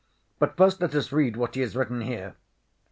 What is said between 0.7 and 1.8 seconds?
let us read what he has